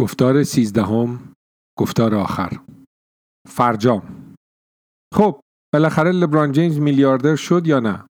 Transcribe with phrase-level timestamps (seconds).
[0.00, 1.32] گفتار سیزدهم
[1.78, 2.50] گفتار آخر.
[3.48, 4.02] فرجام.
[5.14, 5.40] خب
[5.74, 8.04] بالاخره لبران جیمز میلیاردر شد یا نه؟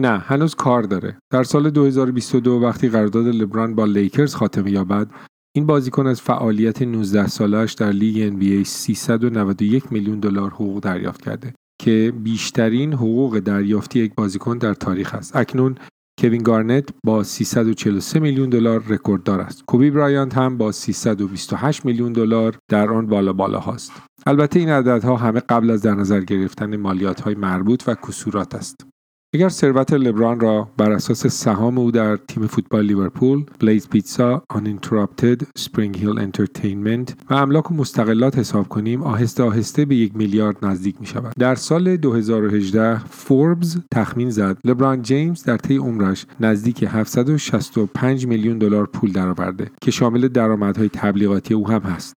[0.00, 1.18] نه هنوز کار داره.
[1.32, 5.10] در سال 2022 وقتی قرارداد لبران با لیکرز خاتمه یابد
[5.56, 11.54] این بازیکن از فعالیت 19 سالش در لیگ NBA 391 میلیون دلار حقوق دریافت کرده
[11.82, 15.36] که بیشترین حقوق دریافتی یک بازیکن در تاریخ است.
[15.36, 15.78] اکنون
[16.20, 19.64] کوین گارنت با 343 میلیون دلار رکورددار است.
[19.66, 23.92] کوبی برایانت هم با 328 میلیون دلار در آن بالا بالا هاست.
[24.26, 28.93] البته این عددها همه قبل از در نظر گرفتن مالیات های مربوط و کسورات است.
[29.34, 35.42] اگر ثروت لبران را بر اساس سهام او در تیم فوتبال لیورپول، Blaze Pizza، Uninterrupted،
[35.56, 41.06] SpringHill Entertainment و املاک و مستقلات حساب کنیم آهسته آهسته به یک میلیارد نزدیک می
[41.06, 41.32] شود.
[41.38, 48.86] در سال 2018 فوربز تخمین زد لبران جیمز در طی عمرش نزدیک 765 میلیون دلار
[48.86, 52.14] پول درآورده که شامل درآمدهای تبلیغاتی او هم هست.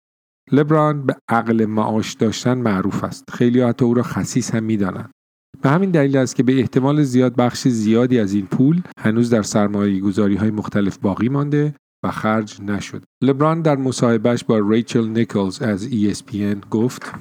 [0.53, 3.25] لبران به عقل معاش داشتن معروف است.
[3.31, 5.16] خیلی حتی او را خصیص هم می‌دانند.
[5.63, 9.43] به همین دلیل است که به احتمال زیاد بخش زیادی از این پول هنوز در
[9.43, 13.03] سرمایه گذاری های مختلف باقی مانده و خرج نشد.
[13.23, 17.13] لبران در مصاحبهش با ریچل نیکلز از ESPN گفت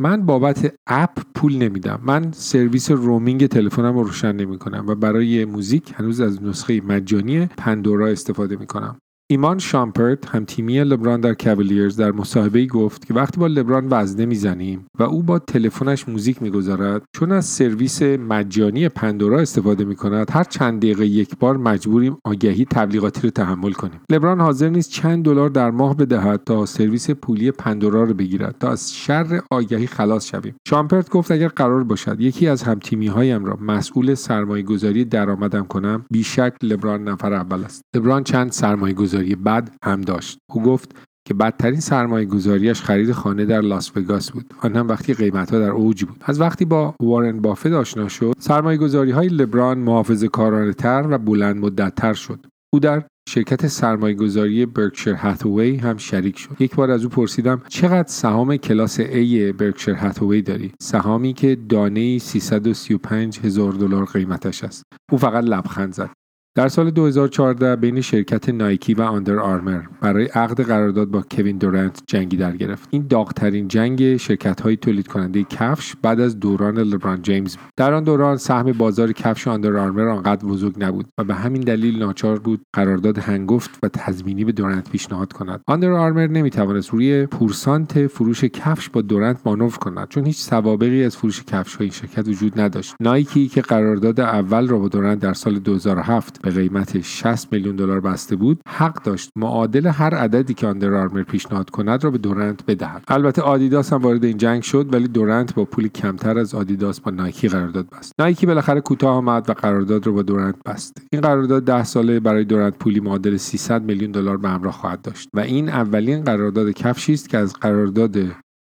[0.00, 5.44] من بابت اپ پول نمیدم من سرویس رومینگ تلفنم رو روشن نمی کنم و برای
[5.44, 8.98] موزیک هنوز از نسخه مجانی پندورا استفاده می کنم
[9.30, 14.26] ایمان شامپرت هم تیمی لبران در کویلیرز در مصاحبه گفت که وقتی با لبران وزنه
[14.26, 20.30] می‌زنیم و او با تلفنش موزیک می‌گذارد چون از سرویس مجانی پندورا استفاده می کند
[20.30, 24.00] هر چند دقیقه یک بار مجبوریم آگهی تبلیغاتی رو تحمل کنیم.
[24.10, 28.70] لبران حاضر نیست چند دلار در ماه بدهد تا سرویس پولی پندورا رو بگیرد تا
[28.70, 30.54] از شر آگهی خلاص شویم.
[30.68, 36.04] شامپرت گفت اگر قرار باشد یکی از همتیمی هایم را مسئول سرمایه گذاری درآمدم کنم
[36.10, 37.82] بیشک لبران نفر اول است.
[37.96, 40.38] لبران چند سرمایه بد هم داشت.
[40.52, 44.54] او گفت که بدترین سرمایه گذاریش خرید خانه در لاس وگاس بود.
[44.60, 46.22] آن هم وقتی قیمت ها در اوج بود.
[46.24, 51.18] از وقتی با وارن بافت آشنا شد سرمایه گذاری های لبران محافظ کارانه تر و
[51.18, 52.46] بلند مدت تر شد.
[52.74, 56.56] او در شرکت سرمایه گذاری برکشر هاتوی هم شریک شد.
[56.58, 62.18] یک بار از او پرسیدم چقدر سهام کلاس A برکشر هاتوی داری؟ سهامی که دانه
[62.18, 64.82] 335 هزار دلار قیمتش است.
[65.12, 66.10] او فقط لبخند زد.
[66.56, 72.02] در سال 2014 بین شرکت نایکی و آندر آرمر برای عقد قرارداد با کوین دورنت
[72.06, 72.88] جنگی در گرفت.
[72.90, 77.56] این داغترین جنگ شرکت های تولید کننده کفش بعد از دوران لبران جیمز.
[77.56, 81.60] بود در آن دوران سهم بازار کفش آندر آرمر آنقدر بزرگ نبود و به همین
[81.60, 85.60] دلیل ناچار بود قرارداد هنگفت و تضمینی به دورنت پیشنهاد کند.
[85.66, 91.16] آندر آرمر نمی‌توانست روی پورسانت فروش کفش با دورنت مانور کند چون هیچ سوابقی از
[91.16, 92.94] فروش کفش های این شرکت وجود نداشت.
[93.00, 98.00] نایکی که قرارداد اول را با دورنت در سال 2007 به قیمت 60 میلیون دلار
[98.00, 102.66] بسته بود حق داشت معادل هر عددی که آندر آرمر پیشنهاد کند را به دورنت
[102.66, 103.04] بدهد.
[103.08, 107.10] البته آدیداس هم وارد این جنگ شد ولی دورنت با پول کمتر از آدیداس با
[107.10, 108.12] نایکی قرارداد بست.
[108.18, 110.96] نایکی بالاخره کوتاه آمد و قرارداد را با دورنت بست.
[111.12, 115.28] این قرارداد 10 ساله برای دورنت پولی معادل 300 میلیون دلار به همراه خواهد داشت
[115.34, 118.16] و این اولین قرارداد کفشی است که از قرارداد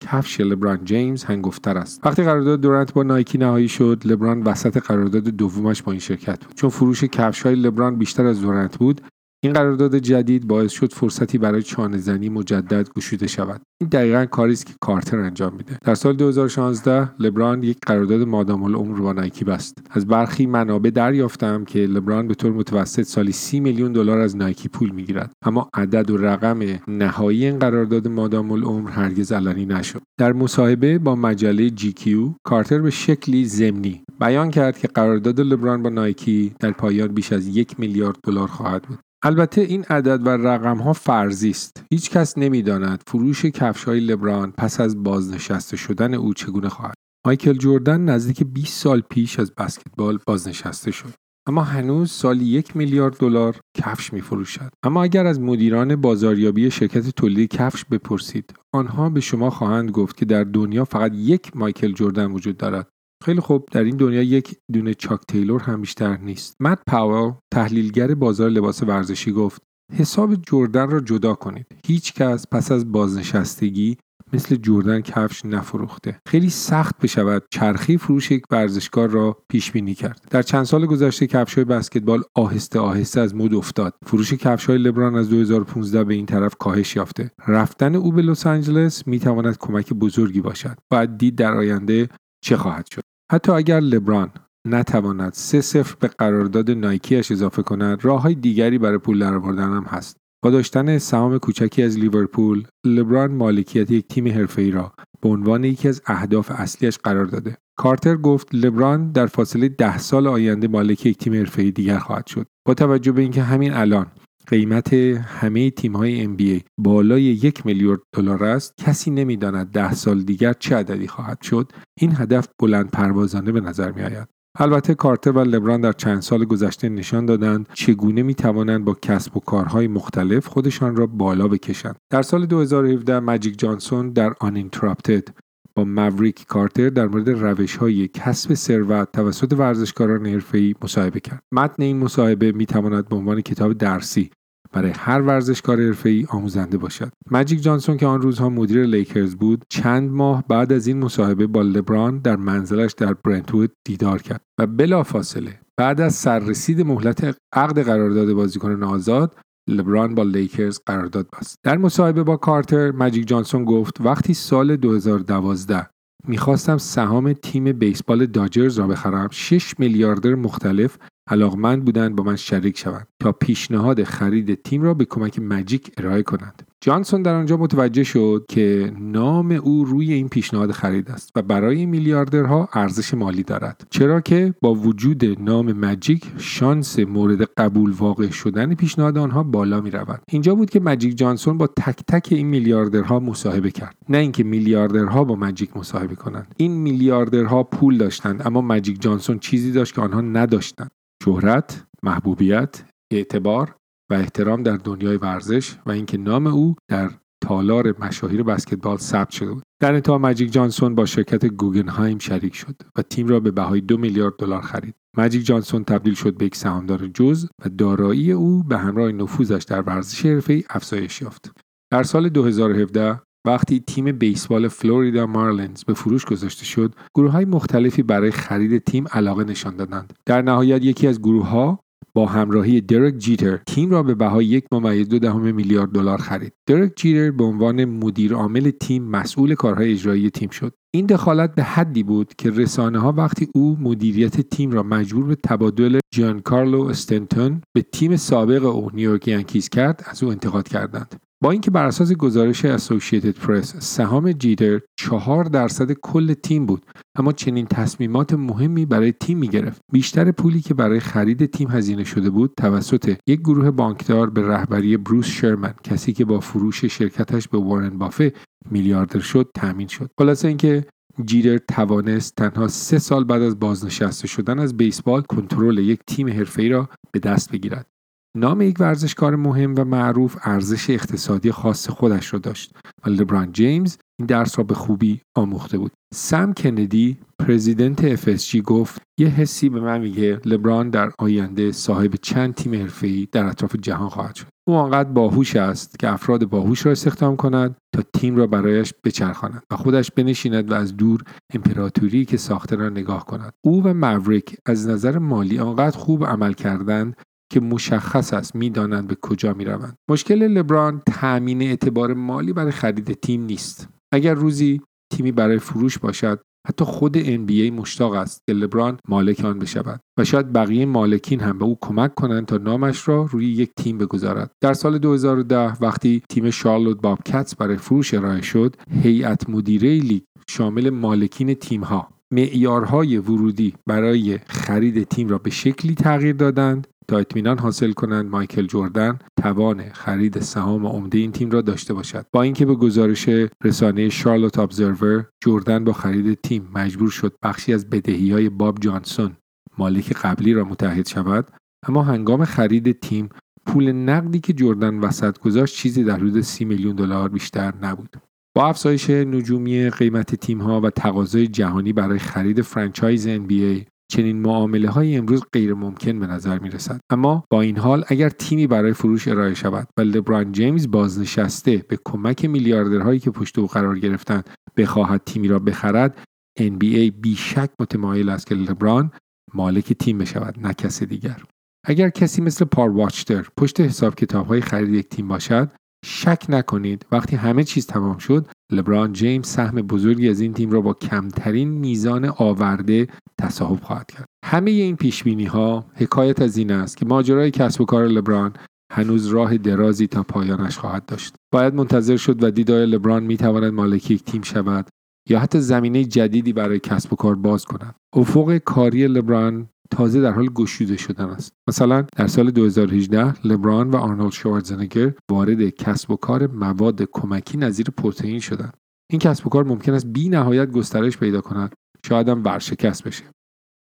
[0.04, 2.06] کفش لبران جیمز هنگفتر است.
[2.06, 6.56] وقتی قرارداد دورنت با نایکی نهایی شد لبران وسط قرارداد دومش با این شرکت بود.
[6.56, 9.02] چون فروش کفش های لبران بیشتر از دورنت بود
[9.44, 13.62] این قرارداد جدید باعث شد فرصتی برای چانه زنی مجدد گشوده شود.
[13.82, 15.78] این دقیقا کاری است که کارتر انجام میده.
[15.84, 19.78] در سال 2016 لبران یک قرارداد مادام العمر با نایکی بست.
[19.92, 24.70] از برخی منابع دریافتم که لبران به طور متوسط سالی 30 میلیون دلار از نایکی
[24.70, 25.32] پول می‌گیرد.
[25.46, 30.02] اما عدد و رقم نهایی این قرارداد مادام العمر هرگز علنی نشد.
[30.20, 35.90] در مصاحبه با مجله کیو کارتر به شکلی ضمنی بیان کرد که قرارداد لبران با
[35.90, 39.00] نایکی در پایان بیش از یک میلیارد دلار خواهد بود.
[39.26, 41.84] البته این عدد و رقم ها فرضی است.
[41.92, 46.96] هیچ کس نمی‌داند فروش کفش های لبران پس از بازنشسته شدن او چگونه خواهد.
[47.26, 51.14] مایکل جوردن نزدیک 20 سال پیش از بسکتبال بازنشسته شد.
[51.48, 54.70] اما هنوز سالی یک میلیارد دلار کفش می فروشد.
[54.84, 60.26] اما اگر از مدیران بازاریابی شرکت تولید کفش بپرسید آنها به شما خواهند گفت که
[60.26, 62.88] در دنیا فقط یک مایکل جوردن وجود دارد
[63.24, 63.70] خیلی خوب.
[63.72, 66.56] در این دنیا یک دونه چاک تیلور هم بیشتر نیست.
[66.60, 69.62] مت پاول تحلیلگر بازار لباس ورزشی گفت
[69.94, 71.66] حساب جردن را جدا کنید.
[71.86, 73.98] هیچ کس پس از بازنشستگی
[74.34, 76.20] مثل جردن کفش نفروخته.
[76.28, 80.28] خیلی سخت بشود چرخی فروش یک ورزشکار را پیش بینی کرد.
[80.30, 83.94] در چند سال گذشته کفش های بسکتبال آهسته آهسته از مد افتاد.
[84.06, 87.32] فروش کفش های لبران از 2015 به این طرف کاهش یافته.
[87.48, 90.78] رفتن او به لس آنجلس می تواند کمک بزرگی باشد.
[90.92, 92.10] باید دید در آینده
[92.44, 93.13] چه خواهد شد.
[93.34, 94.30] حتی اگر لبران
[94.68, 99.84] نتواند سه صفر به قرارداد نایکیش اضافه کند راه های دیگری برای پول درآوردن هم
[99.84, 100.18] هست.
[100.44, 105.88] با داشتن سهام کوچکی از لیورپول لبران مالکیت یک تیم حرفه‌ای را به عنوان یکی
[105.90, 107.58] از اهداف اصلیش قرار داده.
[107.78, 112.48] کارتر گفت لبران در فاصله ده سال آینده مالک یک تیم حرفه‌ای دیگر خواهد شد.
[112.68, 114.08] با توجه به اینکه همین الان
[114.48, 118.74] قیمت همه تیم های NBA بالای یک میلیارد دلار است.
[118.78, 121.72] کسی نمی‌داند ده سال دیگر چه عددی خواهد شد.
[122.00, 124.28] این هدف بلند پروازانه به نظر می آید
[124.60, 129.38] البته کارتر و لبران در چند سال گذشته نشان دادند چگونه می توانند با کسب
[129.38, 131.96] و کارهای مختلف خودشان را بالا بکشند.
[132.10, 135.28] در سال 2017 مجیک جانسون در Uninterrupted
[135.76, 141.44] با ماوریک کارتر در مورد روش های کسب ثروت توسط ورزشکاران حرفه‌ای مصاحبه کرد.
[141.52, 144.30] متن این مصاحبه می تواند به عنوان کتاب درسی
[144.74, 147.12] برای هر ورزشکار حرفه‌ای آموزنده باشد.
[147.32, 151.62] مجیک جانسون که آن روزها مدیر لیکرز بود، چند ماه بعد از این مصاحبه با
[151.62, 158.34] لبران در منزلش در برنتوود دیدار کرد و بلافاصله بعد از سررسید مهلت عقد قرارداد
[158.34, 159.36] بازیکن آزاد
[159.68, 161.60] لبران با لیکرز قرارداد بست.
[161.64, 165.90] در مصاحبه با کارتر مجیک جانسون گفت وقتی سال 2012
[166.28, 172.78] می‌خواستم سهام تیم بیسبال داجرز را بخرم 6 میلیاردر مختلف علاقمند بودند با من شریک
[172.78, 178.04] شوند تا پیشنهاد خرید تیم را به کمک مجیک ارائه کنند جانسون در آنجا متوجه
[178.04, 183.88] شد که نام او روی این پیشنهاد خرید است و برای میلیاردرها ارزش مالی دارد.
[183.90, 189.92] چرا که با وجود نام مجیک شانس مورد قبول واقع شدن پیشنهاد آنها بالا می
[189.92, 193.96] رود اینجا بود که مجیک جانسون با تک تک این میلیاردرها مصاحبه کرد.
[194.10, 196.56] نه اینکه میلیاردرها با مجیک مصاحبه کنند.
[196.58, 200.92] این میلیاردرها پول داشتند اما مجیک جانسون چیزی داشت که آنها نداشتند.
[201.26, 203.76] شهرت محبوبیت اعتبار
[204.10, 207.12] و احترام در دنیای ورزش و اینکه نام او در
[207.44, 209.64] تالار مشاهیر بسکتبال ثبت شده بود.
[209.82, 213.98] در انتها مجیک جانسون با شرکت گوگنهایم شریک شد و تیم را به بهای دو
[213.98, 214.96] میلیارد دلار خرید.
[215.18, 219.82] مجیک جانسون تبدیل شد به یک سهامدار جز و دارایی او به همراه نفوذش در
[219.82, 221.52] ورزش حرفه‌ای افزایش یافت.
[221.92, 228.04] در سال 2017 وقتی تیم بیسبال فلوریدا مارلینز به فروش گذاشته شد گروه های مختلفی
[228.04, 230.14] برای خرید تیم علاقه نشان دادند.
[230.26, 231.80] در نهایت یکی از گروه ها
[232.16, 236.54] با همراهی درک جیتر تیم را به بهای یک ممیز دو دهم میلیارد دلار خرید.
[236.68, 240.74] درک جیتر به عنوان مدیر عامل تیم مسئول کارهای اجرایی تیم شد.
[240.96, 245.36] این دخالت به حدی بود که رسانه ها وقتی او مدیریت تیم را مجبور به
[245.36, 251.16] تبادل جان کارلو استنتون به تیم سابق او نیویورک ینکیز کرد از او انتقاد کردند.
[251.44, 256.86] با اینکه بر اساس گزارش اسوسییتد پرس سهام جیتر چهار درصد کل تیم بود
[257.16, 262.04] اما چنین تصمیمات مهمی برای تیم می گرفت بیشتر پولی که برای خرید تیم هزینه
[262.04, 267.48] شده بود توسط یک گروه بانکدار به رهبری بروس شرمن کسی که با فروش شرکتش
[267.48, 268.34] به وارن بافه
[268.72, 270.10] میلیاردر شد تامین شد.
[270.20, 270.86] خلاصه اینکه
[271.26, 276.70] جیتر توانست تنها سه سال بعد از بازنشسته شدن از بیسبال کنترل یک تیم حرفه‌ای
[276.70, 277.93] را به دست بگیرد.
[278.38, 282.72] نام یک ورزشکار مهم و معروف ارزش اقتصادی خاص خودش را داشت
[283.06, 285.92] و لبران جیمز این درس را به خوبی آموخته بود.
[286.14, 292.54] سم کندی پرزیدنت FSG گفت یه حسی به من میگه لبران در آینده صاحب چند
[292.54, 294.46] تیم حرفه‌ای در اطراف جهان خواهد شد.
[294.68, 299.64] او آنقدر باهوش است که افراد باهوش را استخدام کند تا تیم را برایش بچرخاند
[299.72, 303.54] و خودش بنشیند و از دور امپراتوری که ساخته را نگاه کند.
[303.62, 307.16] او و موریک از نظر مالی آنقدر خوب عمل کردند
[307.54, 309.96] که مشخص است می‌دانند به کجا می‌روند.
[310.10, 313.90] مشکل لبران تأمین اعتبار مالی برای خرید تیم نیست.
[314.14, 314.82] اگر روزی
[315.14, 320.24] تیمی برای فروش باشد حتی خود NBA مشتاق است که لبران مالک آن بشود و
[320.24, 324.52] شاید بقیه مالکین هم به او کمک کنند تا نامش را روی یک تیم بگذارد.
[324.64, 330.90] در سال 2010 وقتی تیم شارلوت بابکتس برای فروش ارائه شد هیئت مدیره لیگ شامل
[330.90, 337.92] مالکین تیمها معیارهای ورودی برای خرید تیم را به شکلی تغییر دادند تا اطمینان حاصل
[337.92, 342.26] کنند مایکل جردن توان خرید سهام عمده این تیم را داشته باشد.
[342.32, 343.30] با اینکه به گزارش
[343.64, 349.32] رسانه شارلوت ابزرور جردن با خرید تیم مجبور شد بخشی از بدهی های باب جانسون
[349.78, 351.48] مالک قبلی را متحد شود
[351.88, 353.30] اما هنگام خرید تیم
[353.66, 358.18] پول نقدی که جردن وسط گذاشت چیزی در حدود سی میلیون دلار بیشتر نبود.
[358.56, 364.90] با افزایش نجومی قیمت تیم ها و تقاضای جهانی برای خرید فرانچایز NBA چنین معامله
[364.90, 368.94] های امروز غیر ممکن به نظر می رسد اما با این حال اگر تیمی برای
[368.94, 374.50] فروش ارائه شود و لبران جیمز بازنشسته به کمک میلیاردرهایی که پشت او قرار گرفتند
[374.78, 376.24] بخواهد تیمی را بخرد
[376.60, 379.12] NBA بیشک متمایل است که لبران
[379.54, 381.44] مالک تیم بشود نه کس دیگر.
[381.88, 385.72] اگر کسی مثل پار واچتر پشت حساب کتاب های خرید یک تیم باشد
[386.04, 387.06] شک نکنید.
[387.12, 391.70] وقتی همه چیز تمام شد لبران جیمز سهم بزرگی از این تیم را با کمترین
[391.70, 393.08] میزان آورده
[393.38, 394.26] تصاحب خواهد کرد.
[394.46, 398.54] همه این پیش ها حکایت از این است که ماجرای کسب و کار لبران
[398.92, 401.36] هنوز راه درازی تا پایانش خواهد داشت.
[401.54, 404.88] باید منتظر شد و دید آیا لبران می‌تواند مالک یک تیم شود.
[405.30, 410.32] یا حتی زمینه جدیدی برای کسب و کار باز کند افق کاری لبران تازه در
[410.32, 411.54] حال گشوده شدن است.
[411.70, 417.86] مثلا در سال 2018 لبران و آرنولد شوارزنگر وارد کسب و کار مواد کمکی نظیر
[417.98, 418.78] پروتئین شدند.
[419.12, 421.74] این کسب و کار ممکن است بی نهایت گسترش پیدا کند.
[422.06, 423.24] شاید هم ورشکست بشه.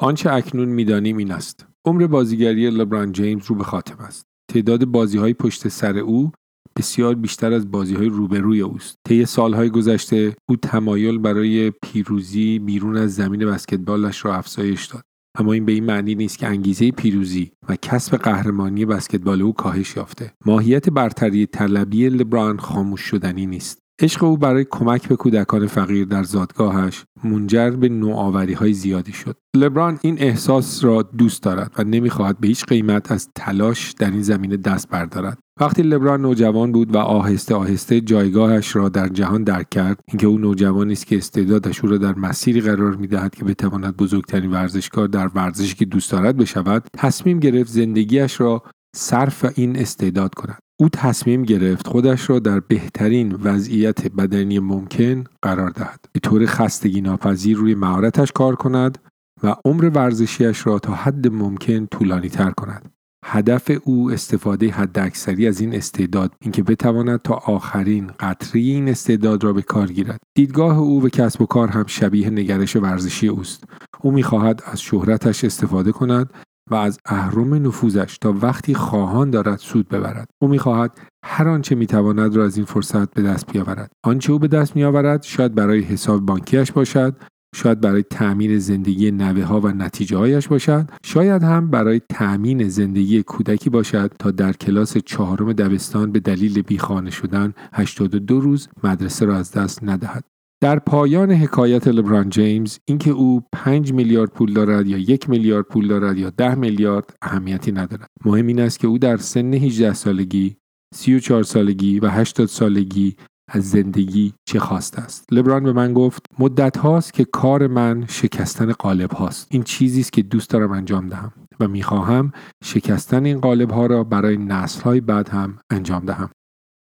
[0.01, 1.65] آنچه اکنون می‌دانیم این است.
[1.85, 4.25] عمر بازیگری لبران جیمز رو به خاتم است.
[4.53, 6.31] تعداد بازی های پشت سر او
[6.77, 8.97] بسیار بیشتر از بازی های روبروی اوست.
[9.07, 15.03] طی سالهای گذشته او تمایل برای پیروزی بیرون از زمین بسکتبالش را افزایش داد.
[15.37, 19.95] اما این به این معنی نیست که انگیزه پیروزی و کسب قهرمانی بسکتبال او کاهش
[19.95, 20.33] یافته.
[20.45, 23.84] ماهیت برتری طلبی لبران خاموش شدنی نیست.
[24.01, 29.35] عشق او برای کمک به کودکان فقیر در زادگاهش منجر به نوآوری های زیادی شد.
[29.55, 34.21] لبران این احساس را دوست دارد و نمی‌خواهد به هیچ قیمت از تلاش در این
[34.21, 35.37] زمینه دست بردارد.
[35.59, 40.37] وقتی لبران نوجوان بود و آهسته آهسته جایگاهش را در جهان درک کرد اینکه او
[40.37, 45.27] نوجوانی است که استعدادش او را در مسیری قرار می‌دهد که بتواند بزرگترین ورزشکار در
[45.27, 48.63] ورزشی که دوست دارد بشود تصمیم گرفت زندگیش را
[48.95, 55.69] صرف این استعداد کند او تصمیم گرفت خودش را در بهترین وضعیت بدنی ممکن قرار
[55.69, 55.99] دهد.
[56.13, 58.97] به طور خستگی ناپذیر روی مهارتش کار کند
[59.43, 62.91] و عمر ورزشیش را تا حد ممکن طولانی تر کند.
[63.25, 69.53] هدف او استفاده حداکثری از این استعداد اینکه بتواند تا آخرین قطره این استعداد را
[69.53, 70.19] به کار گیرد.
[70.37, 73.63] دیدگاه او به کسب و کار هم شبیه نگرش ورزشی اوست.
[74.01, 76.33] او می‌خواهد از شهرتش استفاده کند
[76.71, 80.27] و از اهرم نفوذش تا وقتی خواهان دارد سود ببرد.
[80.41, 83.91] او می‌خواهد هر آنچه می‌تواند را از این فرصت به دست بیاورد.
[84.05, 87.15] آنچه او به دست میآورد شاید برای حساب بانکیش باشد
[87.55, 93.23] شاید برای تأمین زندگی نوه ها و نتیجه هایش باشد شاید هم برای تأمین زندگی
[93.23, 99.37] کودکی باشد تا در کلاس چهارم دبستان به دلیل بیخانه شدن 82 روز مدرسه را
[99.37, 100.23] از دست ندهد.
[100.65, 105.87] در پایان حکایت لبران جیمز اینکه او 5 میلیارد پول دارد یا یک میلیارد پول
[105.87, 108.09] دارد یا 10 میلیارد اهمیتی ندارد.
[108.25, 110.57] مهم این است که او در سن 18 سالگی
[110.95, 113.15] 34 سالگی و 80 سالگی
[113.51, 115.33] از زندگی چه خواسته است.
[115.33, 119.47] لبران به من گفت مدت هاست که کار من شکستن قالب هاست.
[119.51, 122.31] این چیزی است که دوست دارم انجام دهم و می‌خواهم
[122.63, 126.29] شکستن این قالب ها را برای نسل های بعد هم انجام دهم.